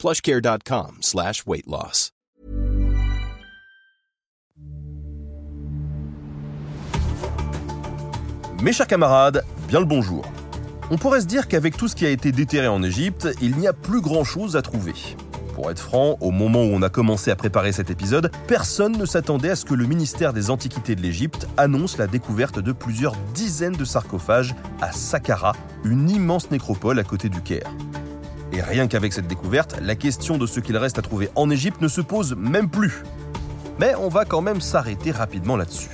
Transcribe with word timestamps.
plushcare.com. 0.00 1.00
Mes 8.62 8.72
chers 8.72 8.86
camarades, 8.86 9.44
bien 9.68 9.80
le 9.80 9.84
bonjour. 9.84 10.24
On 10.90 10.96
pourrait 10.96 11.20
se 11.20 11.26
dire 11.26 11.48
qu'avec 11.48 11.76
tout 11.76 11.86
ce 11.86 11.94
qui 11.94 12.06
a 12.06 12.08
été 12.08 12.32
déterré 12.32 12.66
en 12.66 12.82
Égypte, 12.82 13.28
il 13.42 13.56
n'y 13.58 13.66
a 13.66 13.74
plus 13.74 14.00
grand-chose 14.00 14.56
à 14.56 14.62
trouver. 14.62 14.94
Pour 15.54 15.70
être 15.70 15.80
franc, 15.80 16.16
au 16.22 16.30
moment 16.30 16.62
où 16.62 16.70
on 16.72 16.80
a 16.80 16.88
commencé 16.88 17.30
à 17.30 17.36
préparer 17.36 17.72
cet 17.72 17.90
épisode, 17.90 18.30
personne 18.46 18.96
ne 18.96 19.04
s'attendait 19.04 19.50
à 19.50 19.56
ce 19.56 19.66
que 19.66 19.74
le 19.74 19.84
ministère 19.84 20.32
des 20.32 20.48
Antiquités 20.48 20.96
de 20.96 21.02
l'Égypte 21.02 21.46
annonce 21.58 21.98
la 21.98 22.06
découverte 22.06 22.58
de 22.58 22.72
plusieurs 22.72 23.16
dizaines 23.34 23.76
de 23.76 23.84
sarcophages 23.84 24.54
à 24.80 24.92
Saqqara, 24.92 25.52
une 25.84 26.08
immense 26.08 26.50
nécropole 26.50 26.98
à 26.98 27.04
côté 27.04 27.28
du 27.28 27.42
Caire. 27.42 27.70
Et 28.60 28.62
rien 28.62 28.88
qu'avec 28.88 29.14
cette 29.14 29.26
découverte, 29.26 29.80
la 29.80 29.94
question 29.94 30.36
de 30.36 30.46
ce 30.46 30.60
qu'il 30.60 30.76
reste 30.76 30.98
à 30.98 31.02
trouver 31.02 31.30
en 31.34 31.48
Égypte 31.48 31.80
ne 31.80 31.88
se 31.88 32.02
pose 32.02 32.36
même 32.36 32.68
plus. 32.68 33.04
Mais 33.78 33.94
on 33.94 34.10
va 34.10 34.26
quand 34.26 34.42
même 34.42 34.60
s'arrêter 34.60 35.12
rapidement 35.12 35.56
là-dessus. 35.56 35.88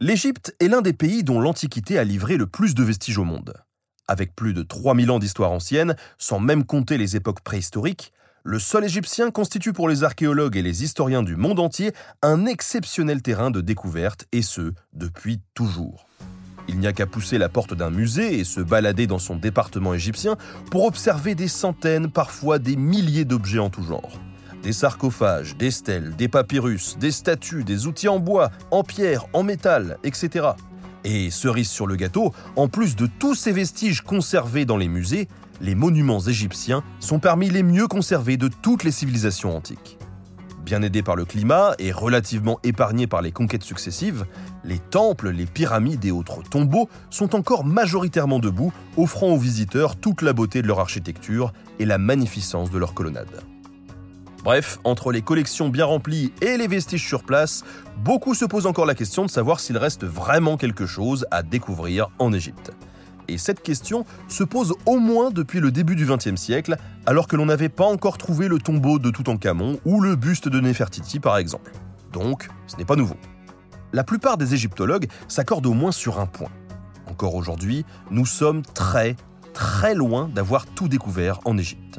L'Égypte 0.00 0.56
est 0.58 0.68
l'un 0.68 0.80
des 0.80 0.94
pays 0.94 1.22
dont 1.22 1.38
l'Antiquité 1.38 1.98
a 1.98 2.04
livré 2.04 2.38
le 2.38 2.46
plus 2.46 2.74
de 2.74 2.82
vestiges 2.84 3.18
au 3.18 3.24
monde. 3.24 3.52
Avec 4.08 4.34
plus 4.34 4.54
de 4.54 4.62
3000 4.62 5.10
ans 5.10 5.18
d'histoire 5.18 5.52
ancienne, 5.52 5.94
sans 6.16 6.40
même 6.40 6.64
compter 6.64 6.96
les 6.96 7.16
époques 7.16 7.42
préhistoriques, 7.42 8.14
le 8.46 8.60
sol 8.60 8.84
égyptien 8.84 9.32
constitue 9.32 9.72
pour 9.72 9.88
les 9.88 10.04
archéologues 10.04 10.56
et 10.56 10.62
les 10.62 10.84
historiens 10.84 11.24
du 11.24 11.34
monde 11.34 11.58
entier 11.58 11.90
un 12.22 12.46
exceptionnel 12.46 13.20
terrain 13.20 13.50
de 13.50 13.60
découverte, 13.60 14.26
et 14.30 14.42
ce, 14.42 14.72
depuis 14.92 15.40
toujours. 15.54 16.06
Il 16.68 16.78
n'y 16.78 16.86
a 16.86 16.92
qu'à 16.92 17.06
pousser 17.06 17.38
la 17.38 17.48
porte 17.48 17.74
d'un 17.74 17.90
musée 17.90 18.38
et 18.38 18.44
se 18.44 18.60
balader 18.60 19.08
dans 19.08 19.18
son 19.18 19.34
département 19.34 19.94
égyptien 19.94 20.36
pour 20.70 20.84
observer 20.84 21.34
des 21.34 21.48
centaines, 21.48 22.08
parfois 22.08 22.60
des 22.60 22.76
milliers 22.76 23.24
d'objets 23.24 23.58
en 23.58 23.68
tout 23.68 23.82
genre. 23.82 24.20
Des 24.62 24.72
sarcophages, 24.72 25.56
des 25.56 25.72
stèles, 25.72 26.14
des 26.14 26.28
papyrus, 26.28 26.98
des 26.98 27.10
statues, 27.10 27.64
des 27.64 27.88
outils 27.88 28.08
en 28.08 28.20
bois, 28.20 28.52
en 28.70 28.84
pierre, 28.84 29.26
en 29.32 29.42
métal, 29.42 29.98
etc. 30.04 30.50
Et 31.08 31.30
cerise 31.30 31.70
sur 31.70 31.86
le 31.86 31.94
gâteau, 31.94 32.34
en 32.56 32.66
plus 32.66 32.96
de 32.96 33.06
tous 33.06 33.36
ces 33.36 33.52
vestiges 33.52 34.00
conservés 34.00 34.64
dans 34.64 34.76
les 34.76 34.88
musées, 34.88 35.28
les 35.60 35.76
monuments 35.76 36.18
égyptiens 36.18 36.82
sont 36.98 37.20
parmi 37.20 37.48
les 37.48 37.62
mieux 37.62 37.86
conservés 37.86 38.36
de 38.36 38.48
toutes 38.48 38.82
les 38.82 38.90
civilisations 38.90 39.56
antiques. 39.56 39.98
Bien 40.64 40.82
aidés 40.82 41.04
par 41.04 41.14
le 41.14 41.24
climat 41.24 41.76
et 41.78 41.92
relativement 41.92 42.58
épargnés 42.64 43.06
par 43.06 43.22
les 43.22 43.30
conquêtes 43.30 43.62
successives, 43.62 44.26
les 44.64 44.80
temples, 44.80 45.30
les 45.30 45.46
pyramides 45.46 46.04
et 46.04 46.10
autres 46.10 46.42
tombeaux 46.42 46.88
sont 47.08 47.36
encore 47.36 47.64
majoritairement 47.64 48.40
debout, 48.40 48.72
offrant 48.96 49.28
aux 49.28 49.38
visiteurs 49.38 49.94
toute 49.94 50.22
la 50.22 50.32
beauté 50.32 50.60
de 50.60 50.66
leur 50.66 50.80
architecture 50.80 51.52
et 51.78 51.84
la 51.84 51.98
magnificence 51.98 52.72
de 52.72 52.78
leur 52.78 52.94
colonnade. 52.94 53.44
Bref, 54.46 54.78
entre 54.84 55.10
les 55.10 55.22
collections 55.22 55.70
bien 55.70 55.86
remplies 55.86 56.32
et 56.40 56.56
les 56.56 56.68
vestiges 56.68 57.04
sur 57.04 57.24
place, 57.24 57.64
beaucoup 58.04 58.32
se 58.32 58.44
posent 58.44 58.66
encore 58.66 58.86
la 58.86 58.94
question 58.94 59.24
de 59.24 59.28
savoir 59.28 59.58
s'il 59.58 59.76
reste 59.76 60.04
vraiment 60.04 60.56
quelque 60.56 60.86
chose 60.86 61.26
à 61.32 61.42
découvrir 61.42 62.10
en 62.20 62.32
Égypte. 62.32 62.70
Et 63.26 63.38
cette 63.38 63.60
question 63.60 64.04
se 64.28 64.44
pose 64.44 64.74
au 64.86 65.00
moins 65.00 65.32
depuis 65.32 65.58
le 65.58 65.72
début 65.72 65.96
du 65.96 66.06
XXe 66.06 66.40
siècle, 66.40 66.76
alors 67.06 67.26
que 67.26 67.34
l'on 67.34 67.46
n'avait 67.46 67.68
pas 67.68 67.86
encore 67.86 68.18
trouvé 68.18 68.46
le 68.46 68.60
tombeau 68.60 69.00
de 69.00 69.10
Toutankhamon 69.10 69.80
ou 69.84 70.00
le 70.00 70.14
buste 70.14 70.48
de 70.48 70.60
Néfertiti 70.60 71.18
par 71.18 71.38
exemple. 71.38 71.72
Donc, 72.12 72.48
ce 72.68 72.76
n'est 72.76 72.84
pas 72.84 72.94
nouveau. 72.94 73.16
La 73.92 74.04
plupart 74.04 74.36
des 74.36 74.54
égyptologues 74.54 75.08
s'accordent 75.26 75.66
au 75.66 75.74
moins 75.74 75.90
sur 75.90 76.20
un 76.20 76.26
point. 76.26 76.52
Encore 77.10 77.34
aujourd'hui, 77.34 77.84
nous 78.12 78.26
sommes 78.26 78.62
très, 78.62 79.16
très 79.54 79.96
loin 79.96 80.30
d'avoir 80.32 80.66
tout 80.66 80.86
découvert 80.86 81.40
en 81.46 81.58
Égypte. 81.58 81.98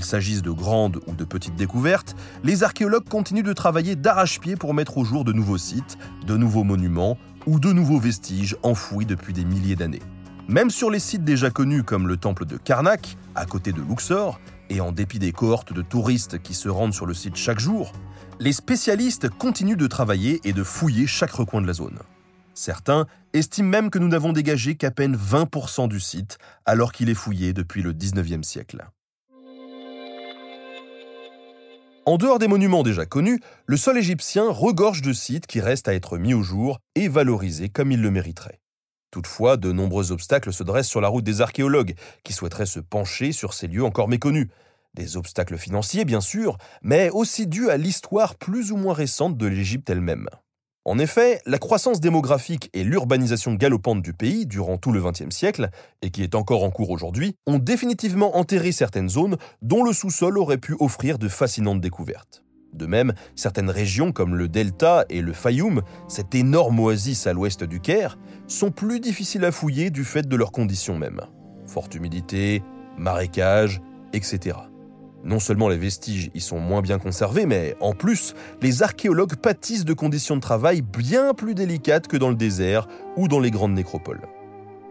Qu'il 0.00 0.06
s'agisse 0.06 0.40
de 0.40 0.50
grandes 0.50 0.98
ou 1.06 1.12
de 1.12 1.24
petites 1.24 1.56
découvertes, 1.56 2.16
les 2.42 2.62
archéologues 2.62 3.06
continuent 3.06 3.42
de 3.42 3.52
travailler 3.52 3.96
d'arrache-pied 3.96 4.56
pour 4.56 4.72
mettre 4.72 4.96
au 4.96 5.04
jour 5.04 5.24
de 5.24 5.32
nouveaux 5.34 5.58
sites, 5.58 5.98
de 6.26 6.38
nouveaux 6.38 6.64
monuments 6.64 7.18
ou 7.46 7.60
de 7.60 7.70
nouveaux 7.70 8.00
vestiges 8.00 8.56
enfouis 8.62 9.04
depuis 9.04 9.34
des 9.34 9.44
milliers 9.44 9.76
d'années. 9.76 10.00
Même 10.48 10.70
sur 10.70 10.88
les 10.88 11.00
sites 11.00 11.22
déjà 11.22 11.50
connus 11.50 11.82
comme 11.82 12.08
le 12.08 12.16
temple 12.16 12.46
de 12.46 12.56
Karnak, 12.56 13.18
à 13.34 13.44
côté 13.44 13.72
de 13.72 13.82
Luxor, 13.82 14.40
et 14.70 14.80
en 14.80 14.90
dépit 14.90 15.18
des 15.18 15.32
cohortes 15.32 15.74
de 15.74 15.82
touristes 15.82 16.40
qui 16.40 16.54
se 16.54 16.70
rendent 16.70 16.94
sur 16.94 17.04
le 17.04 17.12
site 17.12 17.36
chaque 17.36 17.60
jour, 17.60 17.92
les 18.38 18.54
spécialistes 18.54 19.28
continuent 19.28 19.76
de 19.76 19.86
travailler 19.86 20.40
et 20.44 20.54
de 20.54 20.62
fouiller 20.62 21.06
chaque 21.06 21.32
recoin 21.32 21.60
de 21.60 21.66
la 21.66 21.74
zone. 21.74 21.98
Certains 22.54 23.06
estiment 23.34 23.68
même 23.68 23.90
que 23.90 23.98
nous 23.98 24.08
n'avons 24.08 24.32
dégagé 24.32 24.76
qu'à 24.76 24.90
peine 24.90 25.14
20% 25.14 25.88
du 25.88 26.00
site, 26.00 26.38
alors 26.64 26.92
qu'il 26.92 27.10
est 27.10 27.14
fouillé 27.14 27.52
depuis 27.52 27.82
le 27.82 27.92
19e 27.92 28.42
siècle. 28.42 28.86
En 32.06 32.16
dehors 32.16 32.38
des 32.38 32.48
monuments 32.48 32.82
déjà 32.82 33.04
connus, 33.04 33.40
le 33.66 33.76
sol 33.76 33.98
égyptien 33.98 34.50
regorge 34.50 35.02
de 35.02 35.12
sites 35.12 35.46
qui 35.46 35.60
restent 35.60 35.86
à 35.86 35.94
être 35.94 36.16
mis 36.16 36.32
au 36.32 36.42
jour 36.42 36.78
et 36.94 37.08
valorisés 37.08 37.68
comme 37.68 37.92
il 37.92 38.00
le 38.00 38.10
mériterait. 38.10 38.60
Toutefois, 39.10 39.56
de 39.56 39.70
nombreux 39.70 40.10
obstacles 40.10 40.52
se 40.52 40.62
dressent 40.62 40.88
sur 40.88 41.00
la 41.00 41.08
route 41.08 41.24
des 41.24 41.40
archéologues, 41.42 41.94
qui 42.24 42.32
souhaiteraient 42.32 42.64
se 42.64 42.80
pencher 42.80 43.32
sur 43.32 43.52
ces 43.52 43.66
lieux 43.66 43.84
encore 43.84 44.08
méconnus. 44.08 44.48
Des 44.94 45.16
obstacles 45.16 45.58
financiers, 45.58 46.04
bien 46.04 46.20
sûr, 46.20 46.56
mais 46.82 47.10
aussi 47.10 47.46
dus 47.46 47.68
à 47.68 47.76
l'histoire 47.76 48.34
plus 48.34 48.72
ou 48.72 48.76
moins 48.76 48.94
récente 48.94 49.36
de 49.36 49.46
l'Égypte 49.46 49.90
elle-même. 49.90 50.28
En 50.86 50.98
effet, 50.98 51.42
la 51.44 51.58
croissance 51.58 52.00
démographique 52.00 52.70
et 52.72 52.84
l'urbanisation 52.84 53.52
galopante 53.52 54.00
du 54.00 54.14
pays 54.14 54.46
durant 54.46 54.78
tout 54.78 54.92
le 54.92 55.02
XXe 55.02 55.34
siècle, 55.34 55.68
et 56.00 56.10
qui 56.10 56.22
est 56.22 56.34
encore 56.34 56.64
en 56.64 56.70
cours 56.70 56.90
aujourd'hui, 56.90 57.36
ont 57.46 57.58
définitivement 57.58 58.38
enterré 58.38 58.72
certaines 58.72 59.10
zones 59.10 59.36
dont 59.60 59.84
le 59.84 59.92
sous-sol 59.92 60.38
aurait 60.38 60.56
pu 60.56 60.74
offrir 60.80 61.18
de 61.18 61.28
fascinantes 61.28 61.82
découvertes. 61.82 62.42
De 62.72 62.86
même, 62.86 63.12
certaines 63.36 63.68
régions 63.68 64.12
comme 64.12 64.36
le 64.36 64.48
Delta 64.48 65.04
et 65.10 65.20
le 65.20 65.34
Fayoum, 65.34 65.82
cette 66.08 66.34
énorme 66.34 66.80
oasis 66.80 67.26
à 67.26 67.34
l'ouest 67.34 67.62
du 67.62 67.80
Caire, 67.80 68.18
sont 68.46 68.70
plus 68.70 69.00
difficiles 69.00 69.44
à 69.44 69.52
fouiller 69.52 69.90
du 69.90 70.04
fait 70.04 70.26
de 70.26 70.36
leurs 70.36 70.52
conditions 70.52 70.96
mêmes. 70.96 71.20
Forte 71.66 71.94
humidité, 71.94 72.62
marécages, 72.96 73.82
etc. 74.14 74.56
Non 75.24 75.38
seulement 75.38 75.68
les 75.68 75.76
vestiges 75.76 76.30
y 76.34 76.40
sont 76.40 76.58
moins 76.58 76.80
bien 76.80 76.98
conservés, 76.98 77.46
mais 77.46 77.76
en 77.80 77.92
plus, 77.92 78.34
les 78.62 78.82
archéologues 78.82 79.36
pâtissent 79.36 79.84
de 79.84 79.92
conditions 79.92 80.36
de 80.36 80.40
travail 80.40 80.80
bien 80.80 81.34
plus 81.34 81.54
délicates 81.54 82.08
que 82.08 82.16
dans 82.16 82.30
le 82.30 82.36
désert 82.36 82.88
ou 83.16 83.28
dans 83.28 83.40
les 83.40 83.50
grandes 83.50 83.74
nécropoles. 83.74 84.22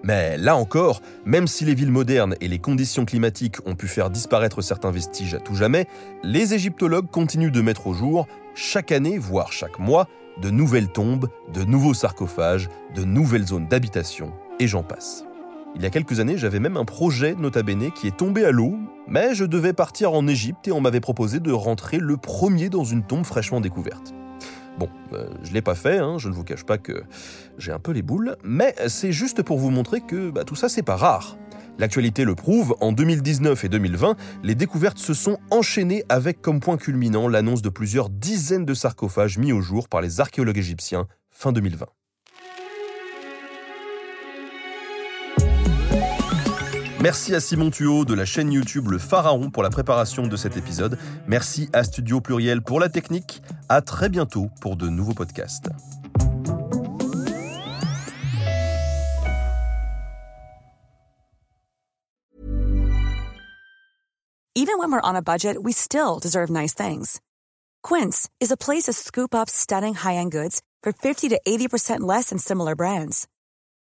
Mais 0.04 0.38
là 0.38 0.56
encore, 0.56 1.02
même 1.26 1.48
si 1.48 1.66
les 1.66 1.74
villes 1.74 1.92
modernes 1.92 2.36
et 2.40 2.48
les 2.48 2.60
conditions 2.60 3.06
climatiques 3.06 3.58
ont 3.66 3.76
pu 3.76 3.88
faire 3.88 4.10
disparaître 4.10 4.62
certains 4.62 4.92
vestiges 4.92 5.34
à 5.34 5.40
tout 5.40 5.56
jamais, 5.56 5.88
les 6.24 6.54
égyptologues 6.54 7.10
continuent 7.10 7.52
de 7.52 7.62
mettre 7.62 7.88
au 7.88 7.94
jour, 7.94 8.28
chaque 8.56 8.92
année, 8.92 9.18
voire 9.18 9.52
chaque 9.52 9.80
mois, 9.80 10.08
de 10.42 10.50
nouvelles 10.50 10.88
tombes, 10.88 11.28
de 11.54 11.64
nouveaux 11.64 11.94
sarcophages, 11.94 12.70
de 12.96 13.04
nouvelles 13.04 13.48
zones 13.48 13.68
d'habitation, 13.68 14.32
et 14.60 14.68
j'en 14.68 14.84
passe. 14.84 15.26
Il 15.76 15.84
y 15.84 15.86
a 15.86 15.90
quelques 15.90 16.20
années, 16.20 16.38
j'avais 16.38 16.60
même 16.60 16.78
un 16.78 16.86
projet 16.86 17.36
Nota 17.36 17.64
Bene 17.64 17.92
qui 17.92 18.08
est 18.08 18.18
tombé 18.18 18.44
à 18.44 18.52
l'eau, 18.52 18.78
mais 19.08 19.36
je 19.36 19.46
devais 19.46 19.74
partir 19.74 20.14
en 20.14 20.28
Égypte 20.28 20.68
et 20.68 20.72
on 20.72 20.82
m'avait 20.82 21.00
proposé 21.00 21.40
de 21.40 21.52
rentrer 21.52 21.98
le 21.98 22.18
premier 22.18 22.70
dans 22.70 22.84
une 22.84 23.04
tombe 23.04 23.26
fraîchement 23.26 23.62
découverte. 23.62 24.14
Bon, 24.78 24.90
euh, 25.14 25.28
je 25.44 25.50
ne 25.50 25.54
l'ai 25.54 25.62
pas 25.62 25.76
fait, 25.76 25.98
hein, 25.98 26.18
je 26.18 26.30
ne 26.30 26.34
vous 26.34 26.44
cache 26.44 26.64
pas 26.64 26.78
que 26.78 27.04
j'ai 27.58 27.72
un 27.72 27.80
peu 27.80 27.92
les 27.92 28.02
boules, 28.02 28.36
mais 28.44 28.74
c'est 28.88 29.12
juste 29.12 29.44
pour 29.44 29.60
vous 29.60 29.70
montrer 29.70 30.02
que 30.02 30.32
bah, 30.32 30.44
tout 30.44 30.56
ça, 30.56 30.70
c'est 30.70 30.84
pas 30.84 30.96
rare. 30.96 31.38
L'actualité 31.78 32.26
le 32.26 32.36
prouve, 32.36 32.76
en 32.82 32.92
2019 32.92 33.64
et 33.64 33.70
2020, 33.70 34.16
les 34.44 34.56
découvertes 34.56 34.98
se 34.98 35.14
sont 35.14 35.38
enchaînées 35.52 36.04
avec 36.10 36.42
comme 36.42 36.60
point 36.60 36.78
culminant 36.78 37.28
l'annonce 37.28 37.62
de 37.62 37.70
plusieurs 37.70 38.10
dizaines 38.10 38.66
de 38.66 38.74
sarcophages 38.74 39.38
mis 39.38 39.54
au 39.54 39.62
jour 39.62 39.88
par 39.88 40.02
les 40.02 40.20
archéologues 40.20 40.58
égyptiens 40.58 41.08
fin 41.30 41.52
2020. 41.52 41.86
Merci 47.02 47.34
à 47.34 47.40
Simon 47.40 47.70
Tuo 47.70 48.04
de 48.04 48.14
la 48.14 48.26
chaîne 48.26 48.52
YouTube 48.52 48.90
Le 48.90 48.98
Pharaon 48.98 49.50
pour 49.52 49.64
la 49.64 49.70
préparation 49.70 50.28
de 50.28 50.36
cet 50.36 50.58
épisode. 50.58 50.98
Merci 51.28 51.70
à 51.72 51.86
Studio 51.86 52.20
Pluriel 52.20 52.62
pour 52.62 52.82
la 52.82 52.90
technique. 52.90 53.42
À 53.70 53.82
très 53.82 54.10
bientôt 54.10 54.50
pour 54.60 54.76
de 54.76 54.90
nouveaux 54.90 55.14
podcasts. 55.14 55.70
Even 64.56 64.78
when 64.78 64.92
we're 64.92 65.00
on 65.02 65.16
a 65.16 65.22
budget, 65.22 65.56
we 65.64 65.72
still 65.72 66.20
deserve 66.22 66.50
nice 66.50 66.74
things. 66.74 67.22
Quince 67.82 68.28
is 68.42 68.52
a 68.52 68.58
place 68.58 68.84
to 68.84 68.94
scoop 68.94 69.34
up 69.34 69.50
stunning 69.50 69.94
high-end 69.94 70.32
goods 70.32 70.62
for 70.84 70.92
50 70.92 71.30
to 71.30 71.40
80% 71.48 72.02
less 72.02 72.32
than 72.32 72.40
similar 72.40 72.76
brands. 72.76 73.26